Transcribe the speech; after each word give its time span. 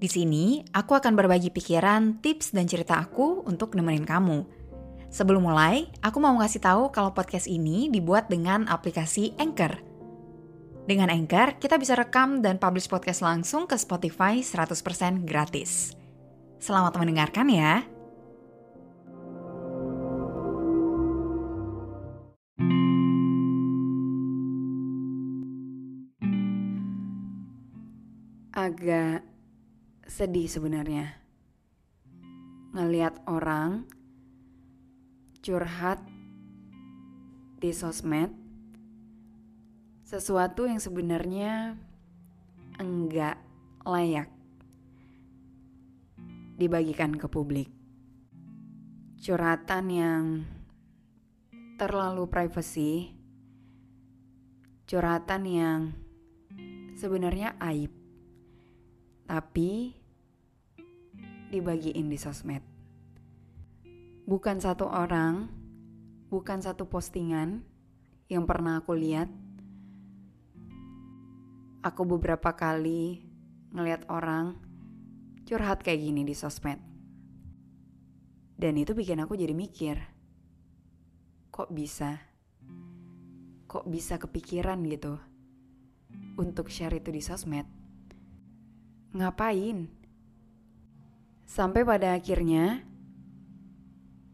Di 0.00 0.08
sini, 0.08 0.64
aku 0.72 0.96
akan 0.96 1.12
berbagi 1.12 1.52
pikiran, 1.52 2.24
tips, 2.24 2.56
dan 2.56 2.64
cerita 2.64 2.96
aku 2.96 3.44
untuk 3.44 3.76
nemenin 3.76 4.08
kamu. 4.08 4.48
Sebelum 5.12 5.44
mulai, 5.44 5.92
aku 6.00 6.16
mau 6.24 6.32
ngasih 6.40 6.64
tahu 6.64 6.88
kalau 6.88 7.12
podcast 7.12 7.44
ini 7.44 7.92
dibuat 7.92 8.32
dengan 8.32 8.64
aplikasi 8.64 9.36
Anchor. 9.36 9.76
Dengan 10.88 11.12
Anchor, 11.12 11.60
kita 11.60 11.76
bisa 11.76 12.00
rekam 12.00 12.40
dan 12.40 12.56
publish 12.56 12.88
podcast 12.88 13.20
langsung 13.20 13.68
ke 13.68 13.76
Spotify 13.76 14.40
100% 14.40 15.28
gratis. 15.28 15.92
Selamat 16.56 16.96
mendengarkan 16.96 17.52
ya. 17.52 17.84
Agak 28.56 29.29
sedih 30.10 30.50
sebenarnya. 30.50 31.14
Ngeliat 32.74 33.22
orang 33.30 33.86
curhat 35.38 36.02
di 37.62 37.70
sosmed 37.70 38.34
sesuatu 40.02 40.66
yang 40.66 40.82
sebenarnya 40.82 41.78
enggak 42.82 43.38
layak 43.86 44.26
dibagikan 46.58 47.14
ke 47.14 47.30
publik. 47.30 47.70
Curhatan 49.22 49.84
yang 49.94 50.24
terlalu 51.78 52.26
privacy, 52.26 53.14
curhatan 54.90 55.42
yang 55.46 55.80
sebenarnya 56.98 57.54
aib, 57.62 57.94
tapi 59.30 59.99
dibagiin 61.50 62.06
di 62.06 62.16
sosmed. 62.16 62.62
Bukan 64.24 64.62
satu 64.62 64.86
orang, 64.86 65.50
bukan 66.30 66.62
satu 66.62 66.86
postingan 66.86 67.66
yang 68.30 68.46
pernah 68.46 68.78
aku 68.78 68.94
lihat. 68.94 69.26
Aku 71.82 72.06
beberapa 72.06 72.54
kali 72.54 73.26
ngeliat 73.74 74.06
orang 74.06 74.54
curhat 75.42 75.82
kayak 75.82 75.98
gini 75.98 76.22
di 76.22 76.38
sosmed. 76.38 76.78
Dan 78.54 78.78
itu 78.78 78.94
bikin 78.94 79.18
aku 79.18 79.34
jadi 79.34 79.56
mikir, 79.56 79.96
kok 81.50 81.72
bisa? 81.74 82.20
Kok 83.66 83.88
bisa 83.88 84.20
kepikiran 84.20 84.78
gitu 84.86 85.18
untuk 86.38 86.70
share 86.70 86.94
itu 86.94 87.10
di 87.10 87.24
sosmed? 87.24 87.66
Ngapain? 89.16 89.99
Sampai 91.50 91.82
pada 91.82 92.14
akhirnya 92.14 92.78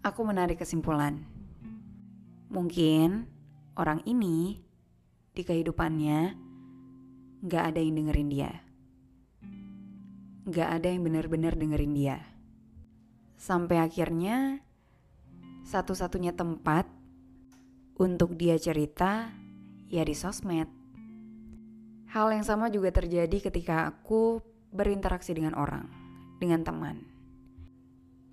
aku 0.00 0.24
menarik 0.24 0.64
kesimpulan. 0.64 1.20
Mungkin 2.48 3.28
orang 3.76 4.00
ini 4.08 4.64
di 5.36 5.44
kehidupannya 5.44 6.32
gak 7.44 7.64
ada 7.68 7.84
yang 7.84 8.00
dengerin 8.00 8.32
dia. 8.32 8.52
Gak 10.48 10.80
ada 10.80 10.88
yang 10.88 11.04
benar-benar 11.04 11.52
dengerin 11.52 11.92
dia. 11.92 12.16
Sampai 13.36 13.76
akhirnya 13.76 14.64
satu-satunya 15.68 16.32
tempat 16.32 16.88
untuk 18.00 18.40
dia 18.40 18.56
cerita 18.56 19.28
ya 19.92 20.00
di 20.00 20.16
sosmed. 20.16 20.64
Hal 22.08 22.32
yang 22.32 22.48
sama 22.48 22.72
juga 22.72 22.88
terjadi 22.88 23.52
ketika 23.52 23.84
aku 23.92 24.40
berinteraksi 24.72 25.36
dengan 25.36 25.52
orang 25.60 26.01
dengan 26.42 26.66
teman. 26.66 27.06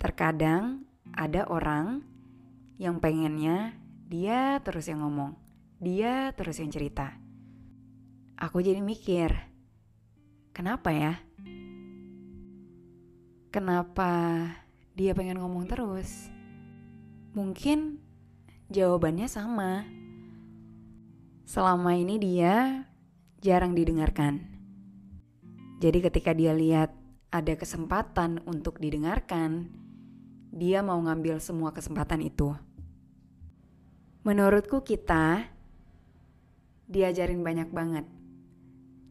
Terkadang 0.02 0.82
ada 1.14 1.46
orang 1.46 2.02
yang 2.82 2.98
pengennya 2.98 3.78
dia 4.10 4.58
terus 4.66 4.90
yang 4.90 5.06
ngomong, 5.06 5.38
dia 5.78 6.34
terus 6.34 6.58
yang 6.58 6.74
cerita. 6.74 7.14
Aku 8.34 8.58
jadi 8.58 8.82
mikir, 8.82 9.30
kenapa 10.50 10.90
ya? 10.90 11.14
Kenapa 13.54 14.10
dia 14.98 15.14
pengen 15.14 15.38
ngomong 15.38 15.70
terus? 15.70 16.30
Mungkin 17.34 18.02
jawabannya 18.70 19.30
sama. 19.30 19.86
Selama 21.46 21.98
ini 21.98 22.18
dia 22.18 22.86
jarang 23.42 23.74
didengarkan. 23.74 24.46
Jadi 25.82 25.98
ketika 25.98 26.30
dia 26.30 26.54
lihat 26.54 26.99
ada 27.30 27.54
kesempatan 27.54 28.42
untuk 28.42 28.82
didengarkan, 28.82 29.70
dia 30.50 30.82
mau 30.82 30.98
ngambil 30.98 31.38
semua 31.38 31.70
kesempatan 31.70 32.26
itu. 32.26 32.58
Menurutku 34.26 34.82
kita 34.82 35.46
diajarin 36.90 37.46
banyak 37.46 37.70
banget 37.70 38.06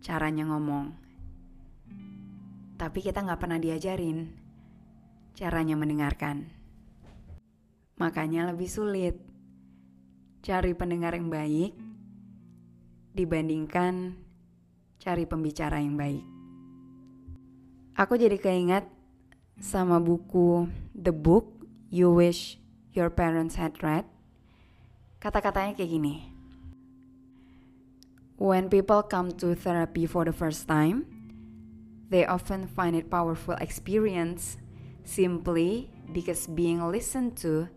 caranya 0.04 0.52
ngomong. 0.52 0.92
Tapi 2.76 3.00
kita 3.00 3.24
nggak 3.24 3.40
pernah 3.40 3.60
diajarin 3.60 4.28
caranya 5.40 5.80
mendengarkan. 5.80 6.52
Makanya 8.00 8.52
lebih 8.52 8.68
sulit 8.68 9.16
cari 10.44 10.76
pendengar 10.76 11.16
yang 11.16 11.32
baik 11.32 11.72
dibandingkan 13.16 14.16
cari 15.00 15.24
pembicara 15.24 15.80
yang 15.80 15.96
baik. 15.96 16.39
Aku 18.00 18.16
jadi 18.16 18.40
keinget 18.40 18.88
sama 19.60 20.00
buku 20.00 20.72
The 20.96 21.12
Book 21.12 21.68
You 21.92 22.08
Wish 22.16 22.56
Your 22.96 23.12
Parents 23.12 23.60
Had 23.60 23.76
Read. 23.84 24.08
Kata-katanya 25.20 25.76
kayak 25.76 26.00
gini. 26.00 26.32
When 28.40 28.72
people 28.72 29.04
come 29.04 29.36
to 29.44 29.52
therapy 29.52 30.08
for 30.08 30.24
the 30.24 30.32
first 30.32 30.64
time, 30.64 31.04
they 32.08 32.24
often 32.24 32.72
find 32.72 32.96
it 32.96 33.12
powerful 33.12 33.60
experience 33.60 34.56
simply 35.04 35.92
because 36.16 36.48
being 36.48 36.80
listened 36.80 37.36
to 37.44 37.68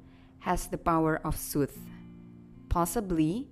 has 0.47 0.71
the 0.71 0.79
power 0.79 1.19
of 1.27 1.35
soothe. 1.35 1.75
Possibly, 2.71 3.51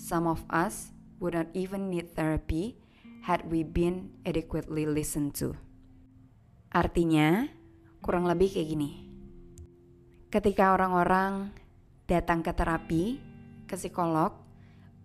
some 0.00 0.24
of 0.24 0.48
us 0.48 0.96
would 1.20 1.36
not 1.36 1.52
even 1.52 1.92
need 1.92 2.16
therapy 2.16 2.80
had 3.28 3.52
we 3.52 3.60
been 3.68 4.16
adequately 4.24 4.88
listened 4.88 5.36
to. 5.44 5.60
Artinya, 6.76 7.48
kurang 8.04 8.28
lebih 8.28 8.52
kayak 8.52 8.68
gini. 8.68 9.08
Ketika 10.28 10.76
orang-orang 10.76 11.48
datang 12.04 12.44
ke 12.44 12.52
terapi, 12.52 13.16
ke 13.64 13.80
psikolog 13.80 14.36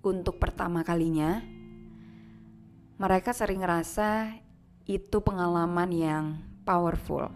untuk 0.03 0.35
pertama 0.35 0.83
kalinya, 0.83 1.39
mereka 3.00 3.31
sering 3.31 3.63
ngerasa 3.63 4.35
itu 4.83 5.23
pengalaman 5.23 5.95
yang 5.95 6.25
powerful. 6.68 7.31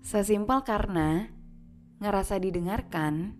Sesimpel 0.00 0.64
karena 0.64 1.28
ngerasa 2.00 2.40
didengarkan, 2.40 3.36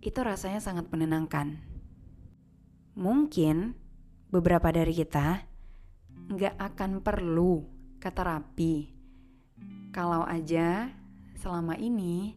itu 0.00 0.16
rasanya 0.24 0.64
sangat 0.64 0.88
menenangkan. 0.88 1.60
Mungkin 2.96 3.76
beberapa 4.32 4.72
dari 4.72 4.96
kita 4.96 5.44
nggak 6.32 6.56
akan 6.56 7.04
perlu 7.04 7.71
ke 8.02 8.10
terapi. 8.10 8.90
Kalau 9.94 10.26
aja 10.26 10.90
selama 11.38 11.78
ini 11.78 12.34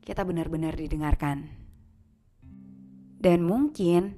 kita 0.00 0.24
benar-benar 0.24 0.72
didengarkan. 0.80 1.52
Dan 3.20 3.44
mungkin 3.44 4.16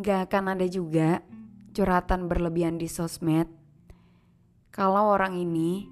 gak 0.00 0.32
akan 0.32 0.56
ada 0.56 0.64
juga 0.64 1.20
curhatan 1.76 2.32
berlebihan 2.32 2.80
di 2.80 2.88
sosmed 2.88 3.46
kalau 4.72 5.14
orang 5.14 5.38
ini 5.38 5.86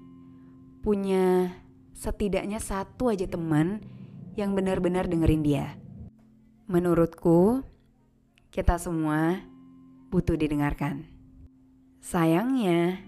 punya 0.83 1.55
setidaknya 1.95 2.59
satu 2.59 3.13
aja 3.13 3.29
teman 3.29 3.79
yang 4.35 4.57
benar-benar 4.57 5.07
dengerin 5.07 5.39
dia. 5.39 5.79
Menurutku, 6.67 7.63
kita 8.51 8.75
semua 8.75 9.39
butuh 10.11 10.35
didengarkan. 10.35 11.07
Sayangnya, 12.03 12.99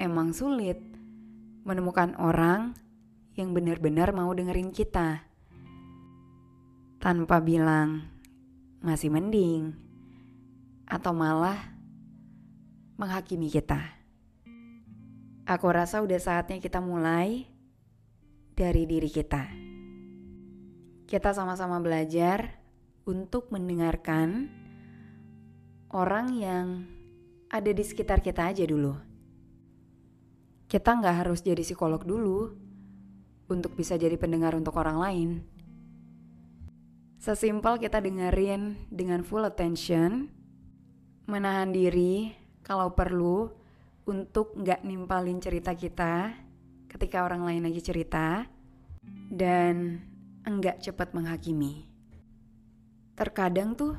emang 0.00 0.32
sulit 0.32 0.80
menemukan 1.68 2.16
orang 2.16 2.72
yang 3.36 3.52
benar-benar 3.52 4.16
mau 4.16 4.32
dengerin 4.32 4.72
kita. 4.72 5.28
Tanpa 6.96 7.44
bilang 7.44 8.08
masih 8.80 9.12
mending 9.12 9.76
atau 10.88 11.12
malah 11.12 11.76
menghakimi 12.96 13.52
kita. 13.52 14.00
Aku 15.44 15.68
rasa 15.68 16.00
udah 16.00 16.16
saatnya 16.16 16.56
kita 16.64 16.80
mulai 16.80 17.44
dari 18.56 18.88
diri 18.88 19.08
kita. 19.12 19.44
Kita 21.04 21.36
sama-sama 21.36 21.76
belajar 21.80 22.60
untuk 23.04 23.52
mendengarkan 23.52 24.48
orang 25.90 26.26
yang 26.36 26.66
ada 27.50 27.72
di 27.72 27.82
sekitar 27.82 28.22
kita 28.22 28.52
aja 28.52 28.62
dulu. 28.62 29.09
Kita 30.70 30.94
nggak 30.94 31.26
harus 31.26 31.42
jadi 31.42 31.66
psikolog 31.66 32.06
dulu 32.06 32.54
untuk 33.50 33.74
bisa 33.74 33.98
jadi 33.98 34.14
pendengar 34.14 34.54
untuk 34.54 34.78
orang 34.78 35.02
lain. 35.02 35.30
Sesimpel 37.18 37.82
kita 37.82 37.98
dengerin 37.98 38.86
dengan 38.86 39.26
full 39.26 39.42
attention, 39.42 40.30
menahan 41.26 41.74
diri 41.74 42.32
kalau 42.62 42.94
perlu 42.94 43.50
untuk 44.06 44.54
nggak 44.54 44.86
nimpalin 44.86 45.42
cerita 45.42 45.74
kita 45.74 46.38
ketika 46.86 47.26
orang 47.26 47.42
lain 47.44 47.66
lagi 47.66 47.82
cerita, 47.82 48.46
dan 49.30 50.00
enggak 50.46 50.82
cepat 50.82 51.10
menghakimi. 51.12 51.86
Terkadang 53.18 53.74
tuh 53.74 53.98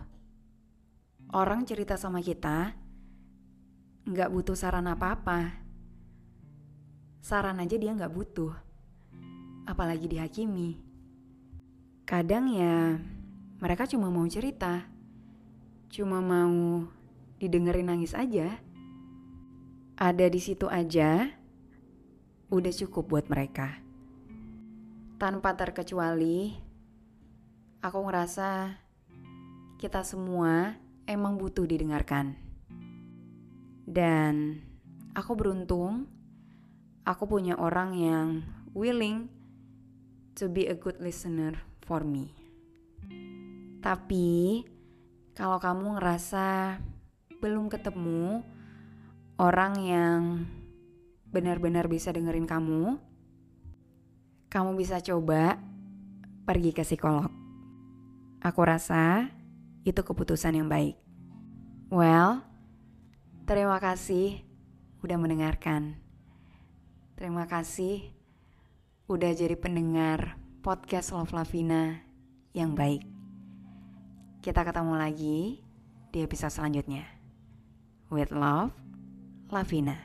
orang 1.36 1.68
cerita 1.68 2.00
sama 2.00 2.24
kita 2.24 2.74
nggak 4.08 4.32
butuh 4.34 4.58
saran 4.58 4.90
apa-apa. 4.90 5.61
Saran 7.22 7.62
aja 7.62 7.78
dia 7.78 7.94
nggak 7.94 8.18
butuh, 8.18 8.50
apalagi 9.70 10.10
dihakimi. 10.10 10.82
Kadang 12.02 12.50
ya 12.50 12.98
mereka 13.62 13.86
cuma 13.86 14.10
mau 14.10 14.26
cerita, 14.26 14.90
cuma 15.94 16.18
mau 16.18 16.90
didengerin 17.38 17.94
nangis 17.94 18.18
aja. 18.18 18.58
Ada 20.02 20.34
di 20.34 20.42
situ 20.42 20.66
aja, 20.66 21.30
udah 22.50 22.74
cukup 22.74 23.06
buat 23.06 23.26
mereka. 23.30 23.78
Tanpa 25.22 25.54
terkecuali, 25.54 26.58
aku 27.86 28.02
ngerasa 28.02 28.82
kita 29.78 30.02
semua 30.02 30.74
emang 31.06 31.38
butuh 31.38 31.70
didengarkan. 31.70 32.34
Dan 33.86 34.58
aku 35.14 35.38
beruntung, 35.38 36.10
aku 37.06 37.26
punya 37.26 37.58
orang 37.58 37.98
yang 37.98 38.28
willing 38.78 39.28
to 40.38 40.48
be 40.48 40.70
a 40.70 40.78
good 40.78 40.98
listener 41.02 41.58
for 41.84 42.06
me. 42.06 42.34
Tapi 43.82 44.62
kalau 45.34 45.58
kamu 45.58 45.98
ngerasa 45.98 46.78
belum 47.42 47.70
ketemu 47.74 48.46
orang 49.42 49.74
yang 49.82 50.22
benar-benar 51.32 51.90
bisa 51.90 52.14
dengerin 52.14 52.46
kamu, 52.46 53.02
kamu 54.52 54.72
bisa 54.78 55.02
coba 55.02 55.58
pergi 56.46 56.76
ke 56.76 56.86
psikolog. 56.86 57.32
Aku 58.42 58.62
rasa 58.62 59.30
itu 59.82 60.02
keputusan 60.02 60.58
yang 60.58 60.70
baik. 60.70 60.98
Well, 61.90 62.46
terima 63.50 63.82
kasih 63.82 64.42
udah 65.02 65.18
mendengarkan. 65.18 66.01
Terima 67.22 67.46
kasih 67.46 68.10
udah 69.06 69.30
jadi 69.38 69.54
pendengar 69.54 70.42
podcast 70.66 71.14
Love 71.14 71.38
Lavina 71.38 72.02
yang 72.50 72.74
baik. 72.74 73.06
Kita 74.42 74.66
ketemu 74.66 74.98
lagi 74.98 75.62
di 76.10 76.26
episode 76.26 76.50
selanjutnya. 76.50 77.06
With 78.10 78.34
love, 78.34 78.74
Lavina. 79.54 80.02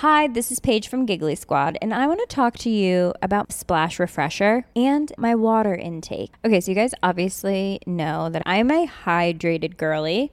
Hi, 0.00 0.32
this 0.32 0.48
is 0.48 0.64
Paige 0.64 0.88
from 0.88 1.04
Giggly 1.04 1.36
Squad, 1.36 1.76
and 1.84 1.92
I 1.92 2.08
want 2.08 2.24
to 2.24 2.34
talk 2.34 2.56
to 2.64 2.72
you 2.72 3.12
about 3.20 3.52
Splash 3.52 4.00
Refresher 4.00 4.64
and 4.72 5.12
my 5.20 5.36
water 5.36 5.76
intake. 5.76 6.32
Okay, 6.40 6.56
so 6.64 6.72
you 6.72 6.74
guys 6.74 6.96
obviously 7.04 7.84
know 7.84 8.32
that 8.32 8.40
I'm 8.48 8.72
a 8.72 8.88
hydrated 8.88 9.76
girly, 9.76 10.32